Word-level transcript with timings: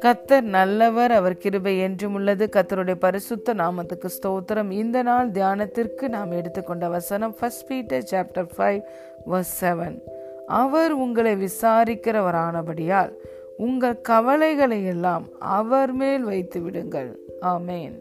கத்தர் 0.00 0.40
நல்லவர் 0.40 1.10
அவர் 1.10 1.36
கிருபை 1.36 1.78
என்றும் 1.78 2.14
உள்ளது. 2.14 2.48
கத்தருடைய 2.52 2.94
பரிசுத்த 2.94 3.54
நாமத்துக்கு 3.54 4.08
ஸ்தோத்திரம். 4.22 4.70
இந்த 4.70 5.02
நாள் 5.02 5.30
தியானத்திற்கு 5.30 6.08
நாம் 6.08 6.30
எடுத்துக்கொண்ட 6.30 6.88
வசனம் 6.88 7.34
first 7.34 7.66
Peter 7.66 8.08
chapter 8.10 8.48
five 8.56 8.80
verse 9.26 9.54
seven 9.60 9.98
அவர் 10.46 10.92
உங்களை 10.92 11.36
விசாரிக்கிறவரானபடியால் 11.36 13.12
உங்கள் 13.56 14.00
கவலைகளை 14.00 14.84
எல்லாம் 14.84 15.28
அவர் 15.38 15.92
மேல் 15.92 16.22
வைத்து 16.22 16.60
விடுங்கள். 16.60 17.18
Amen 17.42 17.98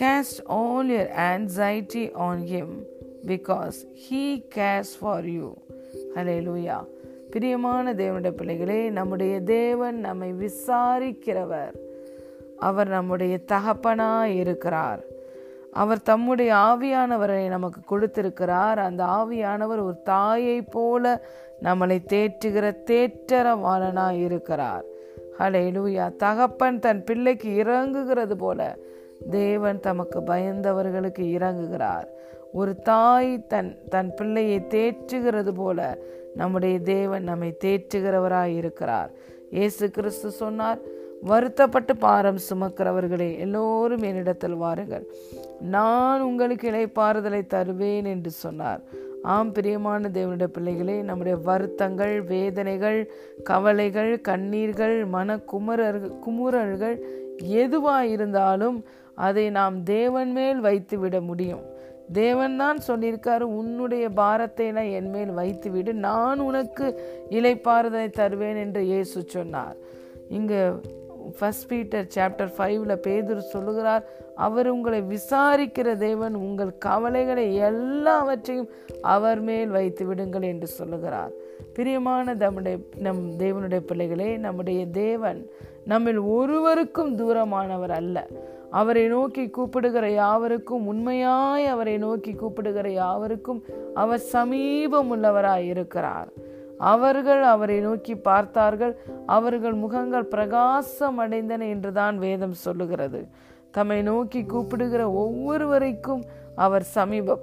cast 0.00 0.44
all 0.44 0.90
your 0.90 1.10
anxiety 1.16 2.12
on 2.12 2.40
him 2.40 2.74
because 3.26 3.78
he 4.10 4.44
cares 4.54 4.92
for 5.00 5.26
you 5.26 5.54
hallelujah 6.40 6.86
பிரியமான 7.30 7.92
தேவனுடைய 7.92 8.30
பிள்ளைகளே 8.30 8.90
நம்முடைய 8.90 9.40
தேவன் 9.40 9.98
நம்மை 9.98 10.32
விசாரிக்கிறவர். 10.32 11.74
அவர் 12.58 12.88
நம்முடைய 12.88 13.38
தகப்பனாய் 13.52 14.36
இருக்கிறார். 14.36 15.04
அவர் 15.72 16.02
தம்முடைய 16.02 16.54
ஆவியானவரை 16.54 17.48
நமக்கு 17.48 17.80
கொடுத்திருக்கிறார். 17.84 18.78
அந்த 18.78 19.04
ஆவியானவர் 19.04 19.82
ஒரு 19.82 19.96
தாயை 20.04 20.62
போல 20.62 21.22
நம்மளை 21.62 21.98
தேற்றுகிற 22.12 22.74
தேற்றரவாளனாய் 22.90 24.24
இருக்கிறார். 24.24 24.84
ஹலே 25.38 25.70
லூயா 25.70 26.16
தகப்பன் 26.16 26.78
தன் 26.78 27.04
பிள்ளைக்கு 27.04 27.62
இறங்குகிறது 27.64 28.34
போல 28.34 28.76
தேவன் 29.30 29.80
தமக்கு 29.80 30.20
பயந்தவர்களுக்கு 30.20 31.24
இறங்குகிறார். 31.38 32.06
ஒரு 32.52 32.76
தாய் 32.76 33.46
தன் 33.46 33.88
தன் 33.88 34.14
பிள்ளையை 34.14 34.60
தேற்றுகிறது 34.60 35.54
போல 35.54 35.98
நம்முடைய 36.34 36.80
தேவன் 36.80 37.22
நம்மை 37.22 37.56
தேற்றுகிறவராய் 37.64 38.56
இருக்கிறார். 38.56 39.10
இயேசு 39.50 39.90
கிறிஸ்து 39.90 40.30
சொன்னார் 40.30 40.78
வருத்தப்பட்டு 41.22 41.96
பாரம் 41.96 42.38
சுமக்கிறவர்களே 42.50 43.38
எல்லோரும் 43.38 44.02
என்னிடத்தில் 44.02 44.54
வாருங்கள். 44.54 45.06
நான் 45.60 46.20
உங்களுக்கு 46.20 46.70
இலைப்பாறுதலை 46.70 47.46
தருவேன் 47.46 48.04
என்று 48.04 48.30
சொன்னார். 48.30 48.80
ஆம் 49.22 49.52
பிரியமான 49.52 50.08
தேவனுடைய 50.08 50.44
பிள்ளைகளே 50.44 51.02
நம்முடைய 51.02 51.38
வருத்தங்கள் 51.38 52.22
வேதனைகள் 52.22 53.10
கவலைகள் 53.44 54.20
கண்ணீர்கள் 54.28 55.06
மன 55.06 55.38
குமரர் 55.38 56.00
குமுறல்கள் 56.18 56.98
எதுவாக 57.42 58.06
இருந்தாலும் 58.06 58.84
அதை 59.14 59.50
நாம் 59.50 59.82
தேவன் 59.82 60.32
மேல் 60.32 60.60
வைத்து 60.60 60.98
விட 60.98 61.20
முடியும். 61.20 61.76
தேவன் 62.12 62.56
தான் 62.56 62.78
சொல்லியிருக்காரு 62.86 63.40
உன்னுடைய 63.40 64.08
பாரத்தை 64.08 64.70
நான் 64.70 64.84
என் 64.84 65.10
மேல் 65.10 65.92
நான் 65.92 66.38
உனக்கு 66.38 67.00
இலைப்பாறுதலை 67.30 68.10
தருவேன் 68.10 68.56
என்று 68.56 68.86
இயேசு 68.86 69.24
சொன்னார். 69.26 69.76
இங்கு 70.28 70.80
ஃபர்ஸ்ட் 71.38 71.68
பீட்டர் 71.68 72.06
சாப்டர் 72.14 72.52
ஃபைவ்ல 72.58 72.96
பேதுரு 73.06 73.38
சொல்லுகிறார் 73.38 74.04
அவர் 74.34 74.68
உங்களை 74.68 75.02
விசாரிக்கிற 75.02 75.96
தேவன் 75.96 76.34
உங்கள் 76.34 76.78
கவலைகளை 76.78 77.54
எல்லாவற்றையும் 77.54 78.68
அவர் 79.00 79.40
மேல் 79.40 79.68
வைத்து 79.68 80.06
விடுங்கள் 80.06 80.42
என்று 80.42 80.66
சொல்லுகிறார். 80.66 81.30
பிரியமான 81.74 82.34
நம்முடைய 82.34 82.78
நம் 82.98 83.38
தேவனுடைய 83.38 83.78
பிள்ளைகளே 83.78 84.36
நம்முடைய 84.36 84.86
தேவன் 84.86 85.50
நம்மில் 85.84 86.18
ஒருவருக்கும் 86.18 87.18
தூரமானவர் 87.18 87.90
அல்ல. 87.90 88.26
அவரை 88.70 89.06
நோக்கி 89.06 89.50
கூப்பிடுகிற 89.50 90.10
யாவருக்கும் 90.10 90.86
உண்மையாய் 90.86 91.66
அவரை 91.66 91.98
நோக்கி 91.98 92.34
கூப்பிடுகிற 92.34 92.90
யாவருக்கும் 92.90 93.64
அவர் 93.94 94.18
சமீபம் 94.18 95.16
உள்ளவராய் 95.16 95.66
இருக்கிறார். 95.66 96.28
அவர்கள் 96.78 97.42
அவரை 97.42 97.80
நோக்கி 97.80 98.16
பார்த்தார்கள். 98.16 98.98
அவர்கள் 99.26 99.72
முகங்கள் 99.72 100.24
பிரகாசம் 100.24 101.20
அடைந்தன 101.20 101.68
என்றுதான் 101.68 102.18
வேதம் 102.18 102.52
சொல்லுகிறது. 102.52 103.28
தம்மை 103.70 104.02
நோக்கி 104.02 104.44
கூப்பிடுகிற 104.44 105.10
ஒவ்வொருவரைக்கும் 105.10 106.22
அவர் 106.54 106.82
சமீபம் 106.82 107.40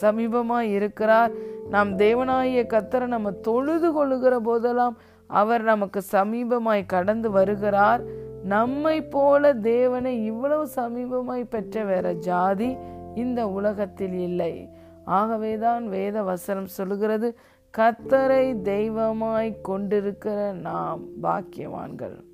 சமீபமாய் 0.00 0.70
இருக்கிறார். 0.72 1.30
நாம் 1.70 1.98
தேவனாய 1.98 2.64
கத்தரை 2.66 3.06
நம்ம 3.06 3.30
தொழுது 3.30 3.92
கொள்ளுகிற 3.92 4.38
போதெல்லாம் 4.38 4.96
அவர் 5.26 5.62
நமக்கு 5.62 6.02
சமீபமாய் 6.12 6.86
கடந்து 6.86 7.30
வருகிறார். 7.30 8.17
நம்மை 8.44 9.02
போல 9.02 9.54
தேவனை 9.54 10.24
இவ்வளவு 10.24 10.68
சமீபமாய் 10.76 11.44
பெற்ற 11.48 11.84
வேற 11.84 12.12
ஜாதி 12.12 12.76
இந்த 13.14 13.48
உலகத்தில் 13.48 14.12
இல்லை. 14.12 14.68
ஆகவேதான் 15.04 15.88
வேத 15.88 16.22
வசனம் 16.22 16.66
சொல்லுகிறது 16.66 17.36
கத்தரை 17.78 18.62
தெய்வமாய் 18.62 19.60
கொண்டிருக்கிற 19.60 20.52
நாம் 20.52 21.00
பாக்கியவான்கள். 21.22 22.24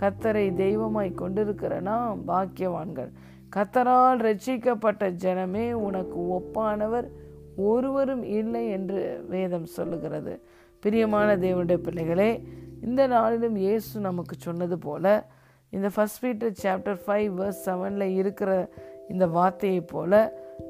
கத்தரை 0.00 0.54
தெய்வமாய் 0.54 1.12
கொண்டிருக்கிற 1.12 1.80
நாம் 1.80 2.28
பாக்கியவான்கள். 2.28 3.10
கத்தரால் 3.56 4.18
ரட்சிக்கப்பட்ட 4.18 5.10
ஜனமே 5.24 5.72
உனக்கு 5.72 6.18
ஒப்பானவர் 6.18 7.08
ஒருவரும் 7.56 8.22
இல்லை 8.22 8.68
என்று 8.68 9.24
வேதம் 9.28 9.64
சொல்லுகிறது. 9.64 10.40
பிரியமான 10.80 11.36
தேவனுடைய 11.36 11.76
பிள்ளைகளே 11.76 12.44
இந்த 12.86 13.06
நாளிலும் 13.06 13.56
இயேசு 13.56 14.00
நமக்கு 14.00 14.34
சொன்னது 14.38 14.78
போல 14.78 15.24
இந்த 15.70 15.88
first 15.96 16.20
Peter 16.20 16.56
chapter 16.62 16.98
five 17.06 17.30
verse 17.40 17.62
செவனில் 17.66 18.14
இருக்கிற 18.14 18.68
இந்த 19.08 19.26
வார்த்தையை 19.26 19.80
போல 19.80 20.12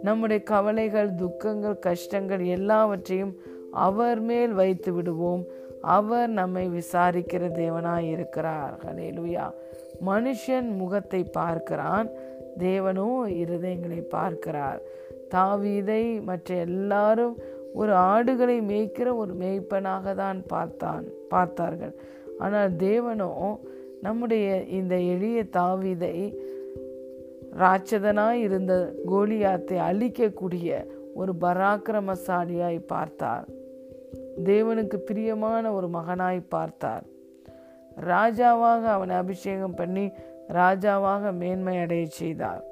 நம்முடைய 0.02 0.42
கவலைகள் 0.42 1.14
துக்கங்கள் 1.14 1.78
கஷ்டங்கள் 1.78 2.44
எல்லாவற்றையும் 2.56 3.34
அவர் 3.86 4.20
மேல் 4.20 4.52
வைத்து 4.52 4.92
விடுவோம். 4.92 5.42
அவர் 5.80 6.28
நம்மை 6.28 6.68
விசாரிக்கிற 6.68 7.44
தேவனாய் 7.60 8.08
இருக்கிறார். 8.14 8.74
ஹலேலுயா 8.84 9.46
மனுஷன் 10.06 10.68
முகத்தை 10.76 11.24
பார்க்கிறான் 11.24 12.08
தேவனோ 12.58 13.08
இருதயங்களை 13.42 14.00
பார்க்கிறார். 14.16 14.80
தாவீதை 15.34 16.22
மற்ற 16.22 16.54
எல்லாரும் 16.54 17.36
ஒரு 17.80 17.92
ஆடுகளை 18.12 18.56
மேய்க்கிற 18.70 19.08
ஒரு 19.16 19.32
மேய்ப்பனாக 19.34 20.14
தான் 20.14 20.40
பார்த்தான் 20.52 21.04
பார்த்தார்கள். 21.28 21.94
ஆனால் 22.38 22.72
தேவனோ 22.86 23.30
நம்முடைய 24.06 24.46
இந்த 24.78 24.94
எளிய 25.14 25.38
தாவிதை 25.56 26.16
ராட்சதனாய் 27.62 28.40
இருந்த 28.46 28.74
கோலியாத்தை 29.10 29.78
அழிக்கக்கூடிய 29.88 30.68
ஒரு 31.14 31.32
பராக்கிரமசாலியாய் 31.40 32.78
பார்த்தார். 32.92 33.46
தேவனுக்கு 34.44 34.98
பிரியமான 35.08 35.64
ஒரு 35.72 35.88
மகனாய் 35.88 36.40
பார்த்தார். 36.48 37.04
ராஜாவாக 38.10 38.82
அவனை 38.96 39.14
அபிஷேகம் 39.16 39.78
பண்ணி 39.80 40.04
ராஜாவாக 40.58 41.32
மேன்மை 41.40 41.76
அடைய 41.84 42.04
செய்தார். 42.20 42.62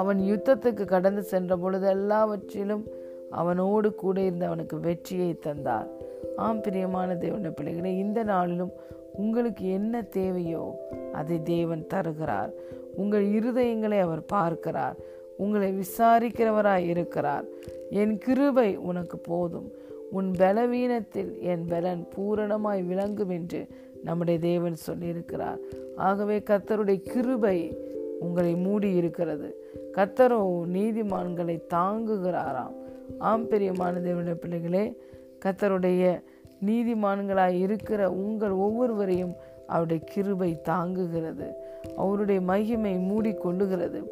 அவன் 0.00 0.20
யுத்தத்துக்கு 0.30 0.84
கடந்து 0.84 1.22
சென்ற 1.22 1.52
பொழுது 1.56 1.86
எல்லாவற்றிலும் 1.96 2.84
அவனோடு 3.30 3.94
கூட 3.94 4.20
இருந்து 4.20 4.46
அவனுக்கு 4.46 4.80
வெற்றியை 4.80 5.38
தந்தார். 5.38 5.88
ஆம் 6.36 6.60
பிரியமான 6.60 7.14
தேவனுடைய 7.14 7.50
பிள்ளைகளை 7.50 7.98
இந்த 7.98 8.22
நாளிலும் 8.22 8.72
உங்களுக்கு 9.12 9.70
என்ன 9.70 10.02
தேவையோ 10.02 10.74
அதை 11.12 11.42
தேவன் 11.42 11.86
தருகிறார். 11.86 12.50
உங்கள் 12.96 13.26
இருதயங்களை 13.26 14.00
அவர் 14.00 14.24
பார்க்கிறார். 14.24 14.96
உங்களை 15.36 15.74
விசாரிக்கிறவராய் 15.74 16.86
இருக்கிறார். 16.86 17.44
என் 17.90 18.18
கிருபை 18.18 18.76
உனக்கு 18.76 19.18
போதும். 19.18 19.70
உன் 20.10 20.30
பலவீனத்தில் 20.30 21.40
என் 21.40 21.64
பலன் 21.68 22.08
பூரணமாய் 22.16 22.86
விளங்கும் 22.86 23.30
என்று 23.30 23.66
நம்முடைய 24.04 24.40
தேவன் 24.40 24.76
சொல்லியிருக்கிறார். 24.86 25.58
ஆகவே 25.96 26.38
கத்தருடைய 26.38 27.02
கிருபை 27.02 27.88
உங்களை 28.20 28.54
மூடி 28.54 28.94
இருக்கிறது 28.94 29.48
கத்தரோ 29.94 30.40
நீதிமான்களை 30.72 31.60
தாங்குகிறாராம். 31.74 32.76
ஆம் 33.18 33.48
பெரியமான 33.48 34.00
தேவனுடைய 34.00 34.34
பிள்ளைகளே 34.34 34.96
கத்தருடைய 35.44 36.20
நீதிமான்களாய் 36.66 37.58
இருக்கிற 37.58 38.10
உங்கள் 38.10 38.50
ஒவ்வொருவரையும் 38.50 39.34
அவருடைய 39.66 40.04
கிருபை 40.04 40.60
தாங்குகிறது. 40.64 41.52
அவருடைய 41.96 42.40
மகிமை 42.40 42.98
மூடி 42.98 43.30
கொள்ளுகிறது 43.30 44.02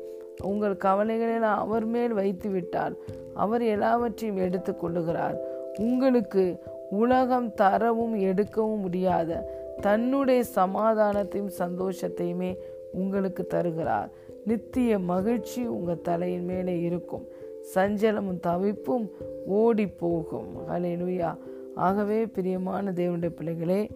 உங்கள் 0.43 0.77
கவலைகளெல்லாம் 0.85 1.61
அவர் 1.65 1.85
மேல் 1.85 2.13
வைத்து 2.13 2.51
விட்டால் 2.51 2.97
அவர் 3.35 3.63
எல்லாவற்றையும் 3.63 4.37
எடுத்து 4.37 4.73
கொள்ளுகிறார் 4.73 5.37
உங்களுக்கு 5.79 6.63
உலகம் 6.91 7.55
தரவும் 7.55 8.15
எடுக்கவும் 8.15 8.77
முடியாத 8.77 9.57
தன்னுடைய 9.81 10.45
சமாதானத்தையும் 10.55 11.51
சந்தோஷத்தையுமே 11.59 12.57
உங்களுக்கு 12.93 13.47
தருகிறார். 13.47 14.11
நித்திய 14.45 14.99
மகிழ்ச்சி 14.99 15.67
உங்கள் 15.67 16.01
தலையின் 16.01 16.45
மேலே 16.45 16.81
இருக்கும். 16.81 17.27
சஞ்சலமும் 17.75 18.41
தவிப்பும் 18.43 19.11
ஓடி 19.47 19.87
போகும் 19.87 20.49
அலையிலுயா 20.71 21.37
ஆகவே 21.75 22.27
பிரியமான 22.27 22.91
தேவனுடைய 22.91 23.29
பிள்ளைகளே 23.29 23.91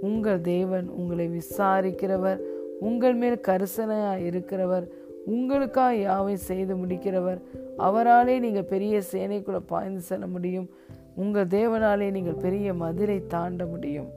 உங்கள் 0.00 0.40
தேவன் 0.40 0.88
உங்களை 0.88 1.30
விசாரிக்கிறவர் 1.30 2.40
உங்கள் 2.80 3.14
மேல் 3.14 3.40
கரிசனையாக 3.48 4.18
இருக்கிறவர் 4.18 4.88
உங்களுக்காக 5.24 5.94
யாவை 5.94 6.32
செய்து 6.32 6.76
முடிக்கிறவர் 6.76 7.40
அவராலே 7.78 8.38
நீங்கள் 8.38 8.64
பெரிய 8.64 9.02
சேனைக்குள்ளே 9.12 9.60
பாய்ந்து 9.66 10.00
செல்ல 10.00 10.26
முடியும். 10.26 10.70
உங்கள் 11.16 11.46
தேவனாலே 11.46 12.10
நீங்கள் 12.10 12.34
பெரிய 12.34 12.74
மதிலை 12.74 13.26
தாண்ட 13.26 13.66
முடியும். 13.66 14.08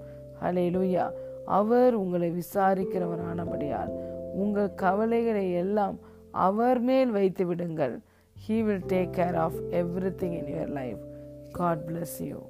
ஹalleluya. 0.42 1.12
அவர் 1.46 1.94
உங்களை 1.94 2.32
விசாரிக்கிறவரானபடியால் 2.32 3.90
உங்கள் 4.34 4.74
கவலைகளை 4.76 5.54
எல்லாம் 5.54 6.00
அவர் 6.32 6.80
மேல் 6.80 7.12
வைத்து 7.12 7.46
விடுங்கள் 7.46 8.00
He 8.48 8.64
will 8.64 8.82
take 8.82 9.14
care 9.14 9.36
of 9.36 9.54
everything 9.72 10.34
in 10.34 10.48
your 10.48 10.68
life. 10.68 10.98
God 11.54 11.86
bless 11.88 12.20
you. 12.22 12.48